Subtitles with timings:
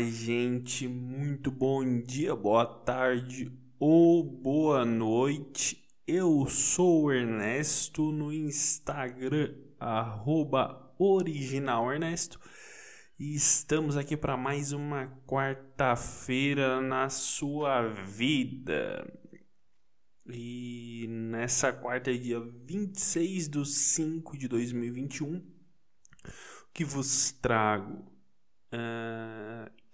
[0.00, 5.84] Gente, muito bom dia, boa tarde ou boa noite.
[6.06, 12.38] Eu sou o Ernesto no Instagram, arroba originalernesto.
[13.18, 19.04] E estamos aqui para mais uma quarta-feira na sua vida.
[20.30, 25.44] E nessa quarta, dia 26 de 5 de 2021,
[26.72, 28.18] que vos trago
[28.72, 29.47] uh,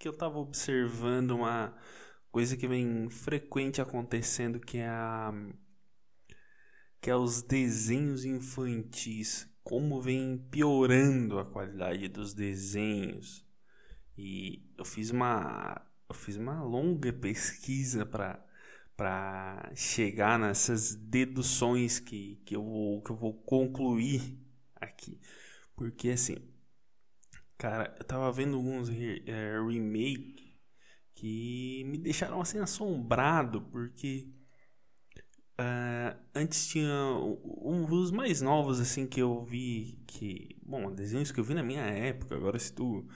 [0.05, 1.75] que eu estava observando uma
[2.31, 5.33] coisa que vem frequente acontecendo que é a
[7.01, 9.49] que é os desenhos infantis.
[9.63, 13.43] Como vem piorando a qualidade dos desenhos.
[14.15, 18.45] E eu fiz uma eu fiz uma longa pesquisa para
[18.95, 24.39] para chegar nessas deduções que, que, eu vou, que eu vou concluir
[24.75, 25.19] aqui.
[25.75, 26.54] Porque assim
[27.57, 30.59] Cara, eu tava vendo alguns é, remake
[31.13, 34.29] que me deixaram assim assombrado, porque
[35.59, 36.93] uh, antes tinha
[37.61, 41.63] um dos mais novos assim que eu vi que, bom, desenhos que eu vi na
[41.63, 43.07] minha época, agora se tu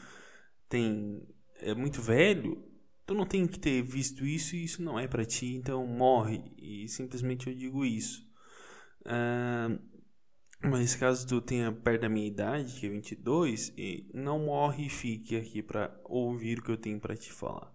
[0.70, 1.22] tem
[1.62, 2.64] é muito velho,
[3.06, 6.42] tu não tem que ter visto isso e isso não é para ti, então morre
[6.58, 8.26] e simplesmente eu digo isso.
[9.02, 9.89] Uh,
[10.62, 14.90] mas caso tu tenha perto da minha idade, que é 22, e não morre e
[14.90, 17.74] fique aqui para ouvir o que eu tenho para te falar.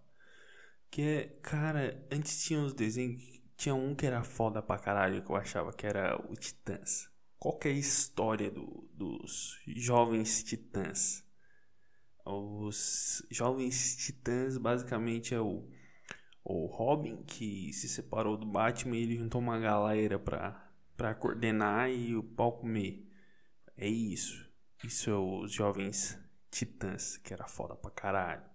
[0.90, 3.22] Que é, cara, antes tinha uns desenhos,
[3.56, 7.08] tinha um que era foda pra caralho, que eu achava que era o Titãs.
[7.44, 11.22] Qual que é a história do, dos jovens titãs?
[12.24, 15.68] Os jovens titãs basicamente é o,
[16.42, 20.63] o Robin que se separou do Batman e ele juntou uma galera pra
[20.96, 23.08] para coordenar e o pau comer.
[23.76, 24.48] É isso.
[24.84, 26.18] Isso é os jovens
[26.50, 28.54] titãs, que era foda pra caralho.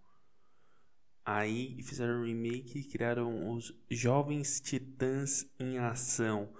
[1.26, 6.52] Aí fizeram um remake e criaram os Jovens Titãs em Ação.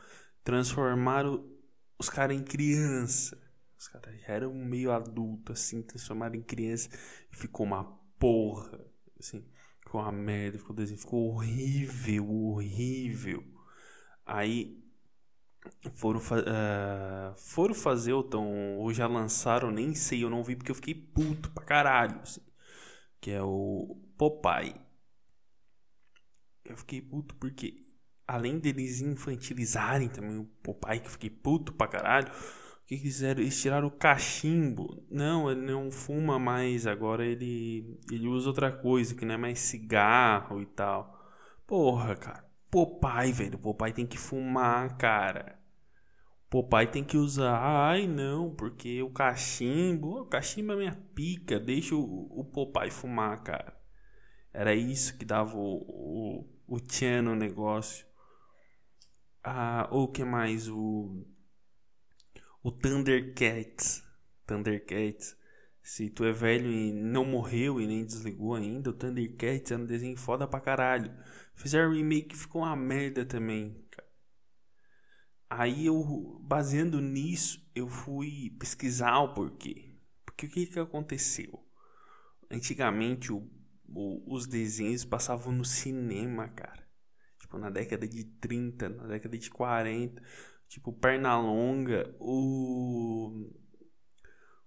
[0.44, 1.44] Transformaram
[1.98, 3.36] os caras em criança.
[3.76, 6.88] Os caras já eram meio adultos, assim, transformaram em criança
[7.32, 7.84] e ficou uma
[8.20, 8.86] porra.
[9.20, 9.44] Assim,
[9.82, 13.44] ficou uma merda, ficou ficou horrível, horrível.
[14.24, 14.78] Aí
[15.94, 20.72] foram, uh, foram fazer ou, tão, ou já lançaram, nem sei, eu não vi porque
[20.72, 22.20] eu fiquei puto pra caralho.
[22.22, 22.42] Assim,
[23.22, 24.76] que é o Popeye.
[26.66, 27.82] Eu fiquei puto porque,
[28.28, 33.42] além deles infantilizarem também o Popeye, que eu fiquei puto pra caralho, o que fizeram?
[33.42, 35.06] Eles tiraram o cachimbo.
[35.10, 39.60] Não, ele não fuma mais, agora ele, ele usa outra coisa, que não é mais
[39.60, 41.18] cigarro e tal.
[41.66, 42.50] Porra, cara.
[42.70, 43.58] Popeye, velho.
[43.58, 45.59] Popeye tem que fumar, cara.
[46.50, 47.60] Popeye tem que usar.
[47.62, 50.22] Ai, não, porque o cachimbo.
[50.22, 51.60] O cachimbo é minha pica.
[51.60, 53.78] Deixa o, o fumar, cara.
[54.52, 58.06] Era isso que dava o, o, o tchan no negócio.
[59.44, 60.68] Ah, o que mais?
[60.68, 61.24] O.
[62.64, 64.04] O Thundercats.
[64.46, 65.38] Thundercats.
[65.82, 69.86] Se tu é velho e não morreu e nem desligou ainda, o Thundercats é um
[69.86, 71.12] desenho foda pra caralho.
[71.56, 73.88] Fizeram remake e ficou uma merda também.
[75.50, 79.96] Aí eu, baseando nisso, eu fui pesquisar o porquê.
[80.24, 81.66] Porque o que que aconteceu?
[82.52, 83.50] Antigamente o,
[83.88, 86.88] o, os desenhos passavam no cinema, cara.
[87.40, 90.22] Tipo, na década de 30, na década de 40.
[90.68, 93.50] Tipo, Pernalonga, o.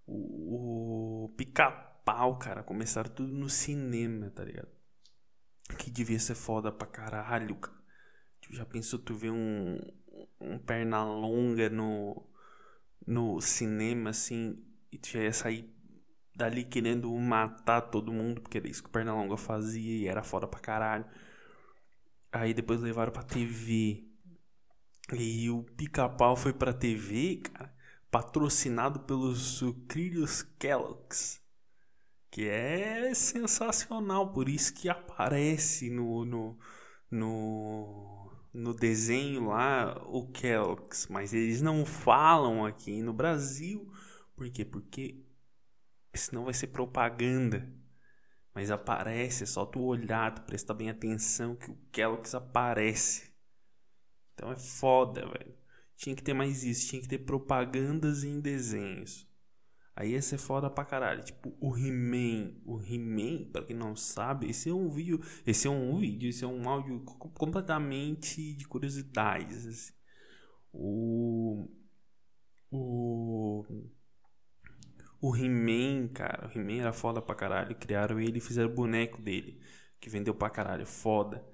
[0.04, 2.64] O, o pica-pau, cara.
[2.64, 4.68] Começaram tudo no cinema, tá ligado?
[5.78, 7.80] Que devia ser foda pra caralho, cara.
[8.40, 9.78] Tipo, já pensou tu ver um,
[10.42, 12.26] um perna longa no,
[13.06, 15.72] no cinema, assim, e tu já ia sair
[16.34, 20.46] dali querendo matar todo mundo, porque era isso que o Pernalonga fazia e era foda
[20.46, 21.04] pra caralho.
[22.32, 24.04] Aí depois levaram pra TV.
[25.12, 27.74] E o pica-pau foi pra TV, cara,
[28.10, 31.40] patrocinado pelos sucrilhos Kellogg's.
[32.30, 36.58] Que é sensacional, por isso que aparece no, no,
[37.10, 43.90] no no desenho lá o Kellogg's, mas eles não falam aqui no Brasil.
[44.36, 44.64] Por quê?
[44.64, 45.24] Porque
[46.14, 47.72] senão vai ser propaganda.
[48.54, 53.32] Mas aparece, é só tu olhar, tu prestar bem atenção que o Kellogg's aparece.
[54.34, 55.56] Então é foda, velho.
[55.96, 59.26] Tinha que ter mais isso, tinha que ter propagandas em desenhos.
[59.94, 61.22] Aí ia ser foda pra caralho.
[61.22, 62.54] Tipo, o He-Man.
[62.64, 65.20] O He-Man, pra quem não sabe, esse é um vídeo.
[65.46, 67.00] Esse é um vídeo, esse é um áudio
[67.34, 69.66] completamente de curiosidades.
[69.66, 69.92] Assim.
[70.72, 71.68] O.
[72.70, 73.64] O.
[75.20, 77.76] O He-Man, cara, o He-Man era foda pra caralho.
[77.76, 79.60] Criaram ele e fizeram boneco dele,
[80.00, 81.46] que vendeu pra caralho, foda.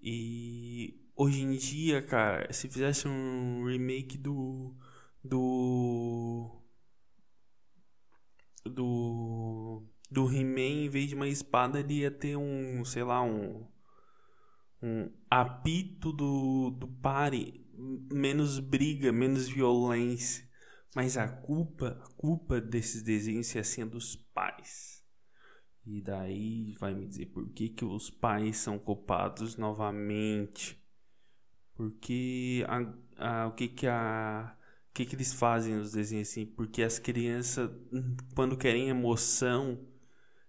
[0.00, 4.74] E hoje em dia, cara, se fizesse um remake do.
[5.22, 6.61] Do.
[8.64, 9.86] Do.
[10.10, 13.66] Do He-Man, em vez de uma espada, ele ia ter um, sei lá, um.
[14.82, 17.64] Um apito do, do pare.
[18.12, 20.46] Menos briga, menos violência.
[20.94, 25.02] Mas a culpa, a culpa desses desenhos é assim dos pais.
[25.84, 30.80] E daí vai me dizer por que, que os pais são culpados novamente.
[31.74, 34.56] Porque a, a, o que que a
[34.92, 36.44] o que que eles fazem nos desenhos assim?
[36.44, 37.70] Porque as crianças
[38.34, 39.80] quando querem emoção,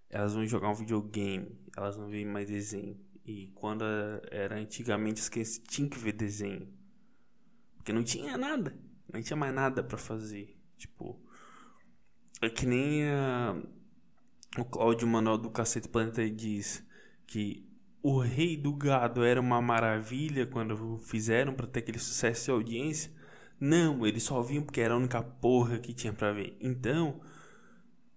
[0.09, 2.99] elas vão jogar um videogame, elas não veem mais desenho.
[3.25, 3.85] E quando
[4.29, 6.67] era antigamente as crianças tinham que ver desenho.
[7.77, 8.77] Porque não tinha nada.
[9.13, 10.59] Não tinha mais nada para fazer.
[10.77, 11.17] Tipo,
[12.41, 13.55] é que nem a,
[14.57, 16.85] o Cláudio Manuel do Cacete Planeta diz
[17.25, 17.65] que
[18.01, 23.22] o Rei do Gado era uma maravilha quando fizeram para ter aquele sucesso de audiência.
[23.59, 26.57] Não, eles só viam porque era a única porra que tinha para ver.
[26.59, 27.21] Então,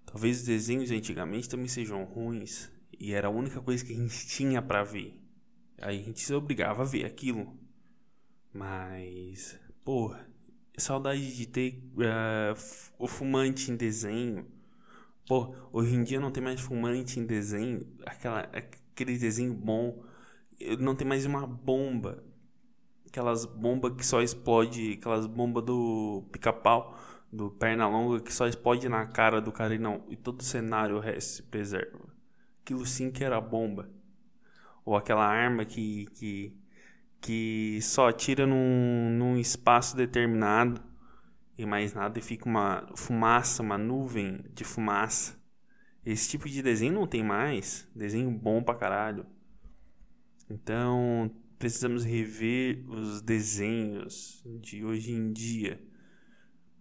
[0.04, 4.26] talvez os desenhos antigamente também sejam ruins e era a única coisa que a gente
[4.26, 5.20] tinha para ver.
[5.80, 7.56] Aí a gente se obrigava a ver aquilo.
[8.52, 10.26] Mas, porra,
[10.76, 12.58] saudade de ter uh,
[12.98, 14.46] o fumante em desenho.
[15.28, 20.02] Pô, hoje em dia não tem mais fumante em desenho, aquela, aquele desenho bom.
[20.78, 22.24] Não tem mais uma bomba.
[23.16, 26.94] Aquelas bombas que só explode, aquelas bombas do pica-pau,
[27.32, 30.04] do perna longa, que só explode na cara do cara e não.
[30.10, 31.98] E todo o cenário se preserva.
[32.60, 33.88] Aquilo sim que era bomba.
[34.84, 36.54] Ou aquela arma que, que
[37.18, 40.78] que só atira num, num espaço determinado
[41.56, 45.40] e mais nada e fica uma fumaça, uma nuvem de fumaça.
[46.04, 47.88] Esse tipo de desenho não tem mais.
[47.94, 49.24] Desenho bom pra caralho.
[50.50, 55.80] Então, precisamos rever os desenhos de hoje em dia.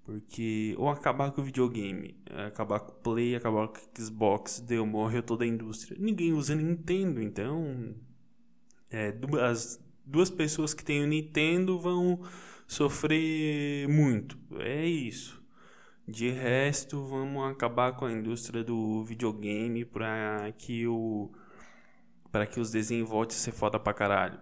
[0.03, 2.15] Porque, ou acabar com o videogame,
[2.47, 5.97] acabar com o Play, acabar com o Xbox, deu, morreu toda a indústria.
[5.99, 7.95] Ninguém usa Nintendo, então.
[8.91, 12.21] É, as duas pessoas que têm o Nintendo vão
[12.67, 14.37] sofrer muito.
[14.59, 15.43] É isso.
[16.07, 21.31] De resto, vamos acabar com a indústria do videogame para que o
[22.31, 24.37] para que os desenhos voltem a ser foda pra caralho.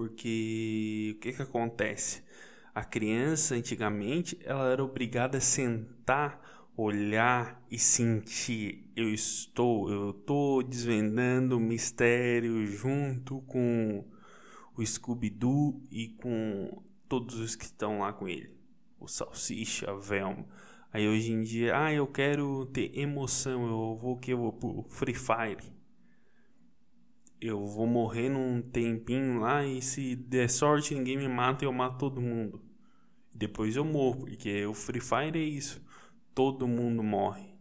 [0.00, 2.22] Porque o que que acontece?
[2.74, 6.40] A criança antigamente, ela era obrigada a sentar,
[6.74, 8.90] olhar e sentir.
[8.96, 14.02] Eu estou, eu tô desvendando o mistério junto com
[14.74, 18.56] o Scooby-Doo e com todos os que estão lá com ele.
[18.98, 20.46] O Salsicha, a Velma.
[20.90, 24.82] Aí hoje em dia, ah, eu quero ter emoção, eu vou que eu vou pro
[24.88, 25.79] Free Fire.
[27.40, 31.98] Eu vou morrer num tempinho lá e se der sorte ninguém me mata, eu mato
[31.98, 32.62] todo mundo.
[33.34, 35.82] Depois eu morro, porque o Free Fire é isso.
[36.34, 37.54] Todo mundo morre.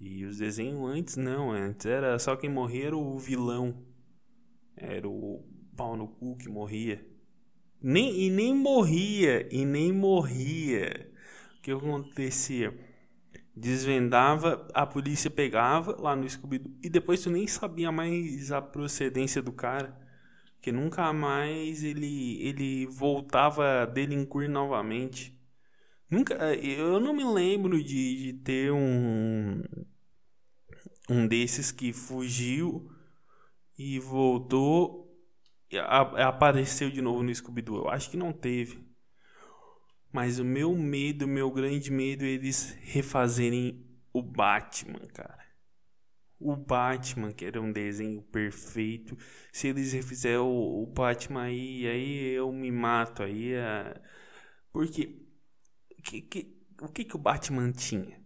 [0.00, 3.84] E os desenhos antes não, antes era só quem morria era o vilão.
[4.76, 5.44] Era o
[5.76, 7.06] pau no cu que morria.
[7.82, 11.12] Nem, e nem morria, e nem morria.
[11.58, 12.74] O que acontecia?
[13.56, 19.40] Desvendava, a polícia pegava lá no scooby e depois tu nem sabia mais a procedência
[19.40, 19.96] do cara.
[20.60, 25.38] Que nunca mais ele, ele voltava a delinquir novamente.
[26.10, 29.62] Nunca, eu não me lembro de, de ter um
[31.08, 32.90] um desses que fugiu
[33.78, 35.04] e voltou
[36.18, 37.78] apareceu de novo no Scooby-Doo.
[37.78, 38.84] Eu acho que não teve.
[40.14, 45.44] Mas o meu medo, o meu grande medo é eles refazerem o Batman, cara.
[46.38, 49.18] O Batman, que era um desenho perfeito.
[49.52, 53.24] Se eles refizerem o, o Batman aí, aí eu me mato.
[53.24, 54.00] Aí é...
[54.72, 55.26] Porque
[56.04, 58.22] que, que, o que, que o Batman tinha?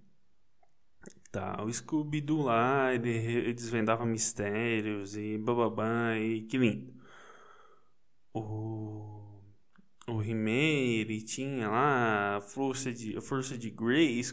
[1.33, 6.99] Tá, o Scooby-Doo lá, ele desvendava mistérios e bababá, e que lindo
[8.33, 9.18] o,
[10.09, 13.71] o He-Man, ele tinha lá a força de, a força de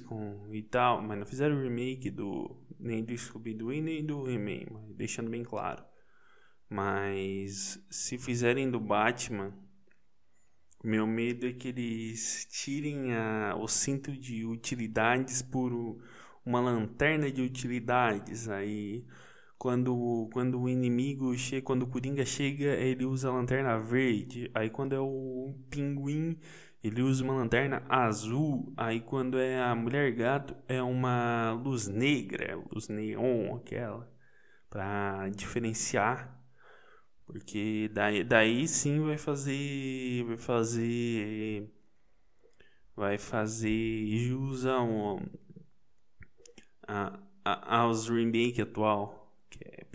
[0.08, 4.30] com e tal, mas não fizeram o remake do, nem do Scooby-Doo e nem do
[4.30, 5.84] He-Man, deixando bem claro.
[6.70, 9.54] Mas se fizerem do Batman,
[10.84, 15.72] meu medo é que eles tirem a, o cinto de utilidades por
[16.46, 18.48] uma lanterna de utilidades.
[18.48, 19.06] Aí
[19.58, 24.50] quando, quando o inimigo chega, quando o Coringa chega, ele usa a lanterna verde.
[24.54, 26.38] Aí quando é o pinguim,
[26.84, 32.56] ele usa uma lanterna azul, aí quando é a mulher gato é uma luz negra,
[32.72, 34.08] luz neon, aquela,
[34.70, 36.40] para diferenciar,
[37.26, 41.74] porque daí, daí sim vai fazer, vai fazer,
[42.96, 45.20] vai fazer jus ao,
[46.88, 49.25] a, a, aos remake atual,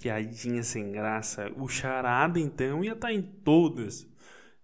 [0.00, 1.52] piadinha sem graça.
[1.57, 4.09] O charada então ia estar tá em todas.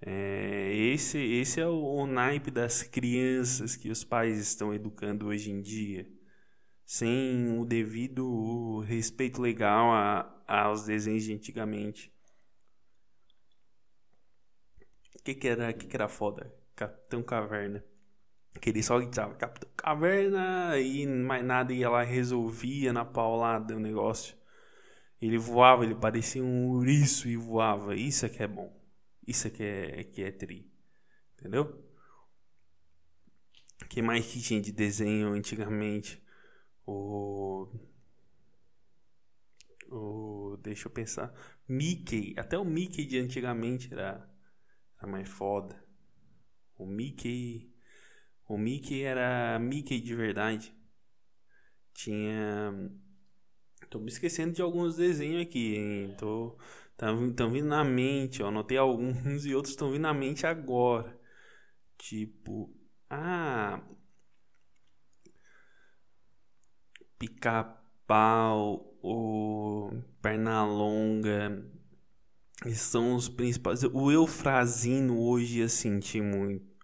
[0.01, 5.51] É, esse, esse é o, o naipe das crianças que os pais estão educando hoje
[5.51, 6.07] em dia,
[6.85, 12.13] sem o devido respeito legal a, aos desenhos de antigamente.
[15.19, 16.55] O que, que, era, que, que era foda?
[16.75, 17.85] Capitão Caverna.
[18.61, 23.81] Que ele só gritava Capitão Caverna e mais nada ia lá resolvia na paulada o
[23.81, 24.37] negócio.
[25.21, 27.95] Ele voava, ele parecia um ouriço e voava.
[27.97, 28.75] Isso é que é bom.
[29.27, 30.71] Isso aqui é, que é tri.
[31.39, 31.87] Entendeu?
[33.89, 36.23] que mais que tinha de desenho antigamente?
[36.87, 37.69] O.
[39.91, 40.59] O.
[40.63, 41.33] Deixa eu pensar.
[41.69, 42.35] Mickey.
[42.37, 44.29] Até o Mickey de antigamente era,
[44.99, 45.83] era mais foda.
[46.77, 47.73] O Mickey.
[48.49, 50.75] O Mickey era Mickey de verdade.
[51.95, 52.73] Tinha.
[53.91, 56.15] Tô me esquecendo de alguns desenhos aqui, hein?
[56.19, 56.57] Tô.
[56.93, 58.49] Estão vindo na mente, ó.
[58.49, 61.19] Anotei alguns e outros estão vindo na mente agora.
[61.99, 62.71] Tipo,
[63.11, 63.81] ah.
[67.19, 69.91] Pica-pau, o
[70.21, 71.65] Pernalonga.
[72.65, 73.83] Esses são os principais.
[73.85, 76.76] O Eufrazino hoje senti muito.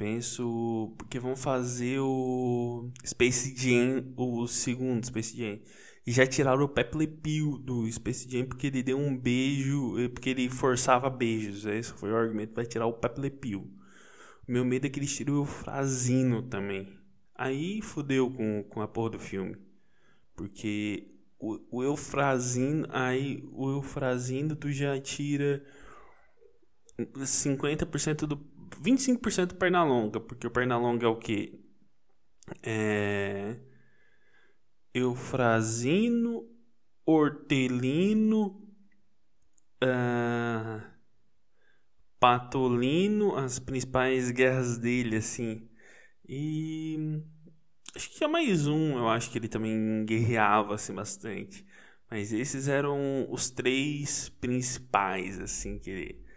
[0.00, 0.94] Penso.
[0.96, 5.60] Porque vão fazer o Space Jam, o segundo Space Jam.
[6.06, 9.98] E já tiraram o Pepe Le Pew do Space Jam porque ele deu um beijo,
[9.98, 11.66] eh, porque ele forçava beijos.
[11.66, 13.70] Esse foi o argumento para tirar o Pepe Le Pew.
[14.48, 16.98] Meu medo é que eles tirem o Eufrazino também.
[17.34, 19.54] Aí fudeu com, com a porra do filme.
[20.34, 25.62] Porque o, o Eufrazino, aí o Eufrazino tu já tira
[26.98, 28.38] 50% do
[28.76, 31.60] 25% do Pernalonga, porque o Pernalonga é o que
[32.62, 33.58] é
[34.92, 36.48] Eufrazino,
[37.06, 38.62] Hortelino,
[39.82, 40.82] uh,
[42.18, 45.68] Patolino, as principais guerras dele, assim.
[46.28, 47.22] E
[47.94, 51.64] acho que tinha mais um, eu acho que ele também guerreava assim bastante.
[52.10, 56.29] Mas esses eram os três principais, assim, que ele...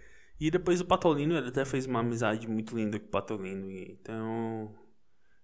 [0.44, 3.72] E depois o Patolino, ele até fez uma amizade muito linda com o Patolino.
[3.72, 4.76] Então,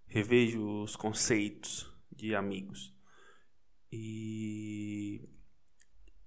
[0.06, 2.94] revejo os conceitos de amigos.
[3.90, 5.22] E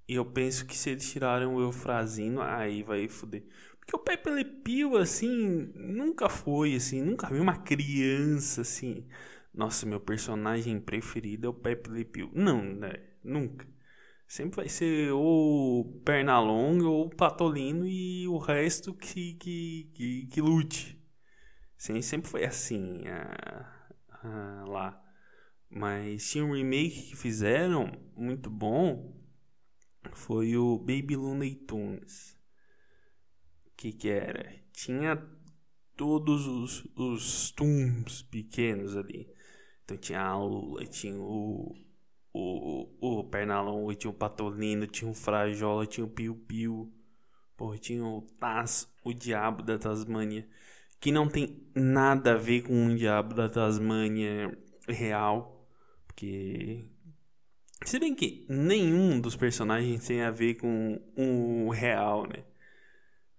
[0.08, 3.46] eu penso que se eles tiraram o Eufrazino, aí vai foder.
[3.78, 9.06] Porque o Pepe Le assim, nunca foi, assim, nunca vi uma criança, assim.
[9.52, 12.10] Nossa, meu personagem preferido é o Pepe Le.
[12.32, 12.94] Não, né?
[13.22, 13.68] Nunca.
[14.32, 20.98] Sempre vai ser ou Pernalonga ou Patolino e o resto que, que, que, que lute.
[21.76, 25.04] Sim, sempre foi assim ah, ah, lá.
[25.68, 29.14] Mas tinha um remake que fizeram muito bom.
[30.14, 32.34] Foi o Baby Looney Tunes.
[33.76, 34.50] Que que era?
[34.72, 35.22] Tinha
[35.94, 39.30] todos os, os Toons pequenos ali.
[39.84, 41.76] Então tinha a Lula, tinha o,
[42.32, 46.92] o, o Pernalonga, tinha o Patolino, tinha o Frajola, tinha o Piu Piu.
[47.80, 50.46] Tinha o Taz, o Diabo da Tasmânia.
[51.00, 54.56] Que não tem nada a ver com o Diabo da Tasmânia
[54.88, 55.66] real.
[56.06, 56.88] Porque.
[57.84, 62.44] Se bem que nenhum dos personagens tem a ver com o real, né?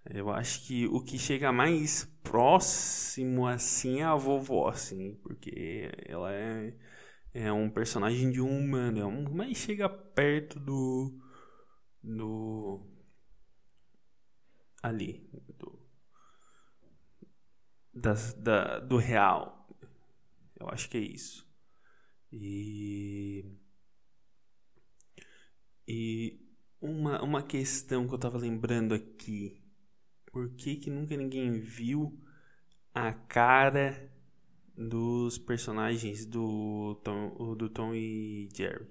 [0.10, 6.34] Eu acho que o que chega mais próximo assim é a vovó, assim, porque ela
[6.34, 6.74] é,
[7.34, 11.20] é um personagem de um humano, é um, mas chega perto do.
[12.04, 12.86] do.
[14.82, 15.80] ali, do.
[17.94, 19.68] Das, da, do real.
[20.60, 21.48] Eu acho que é isso.
[22.32, 23.46] E.
[25.88, 26.40] E
[26.80, 29.60] uma, uma questão que eu tava lembrando aqui.
[30.32, 32.20] Por que, que nunca ninguém viu
[32.94, 34.13] a cara
[34.76, 38.88] dos personagens do Tom, do Tom e Jerry?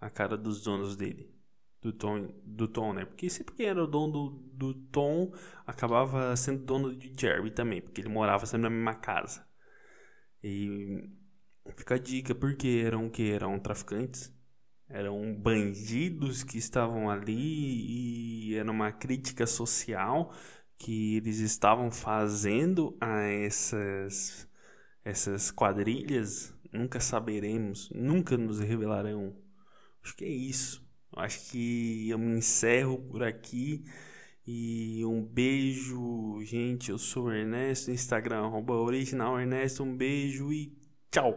[0.00, 1.34] A cara dos donos dele.
[1.80, 3.04] Do Tom, do Tom, né?
[3.04, 5.32] Porque sempre que era o dono do, do Tom,
[5.66, 9.46] acabava sendo dono de Jerry também, porque ele morava sempre na mesma casa.
[10.42, 11.08] E
[11.74, 14.32] Fica a dica, porque eram que eram traficantes,
[14.88, 20.32] eram bandidos que estavam ali e era uma crítica social
[20.78, 24.48] que eles estavam fazendo a essas
[25.06, 29.36] essas quadrilhas, nunca saberemos, nunca nos revelarão.
[30.02, 30.84] Acho que é isso.
[31.14, 33.84] Acho que eu me encerro por aqui.
[34.44, 36.90] E um beijo, gente.
[36.90, 39.84] Eu sou o Ernesto, Instagram, original Ernesto.
[39.84, 40.76] Um beijo e
[41.08, 41.34] tchau!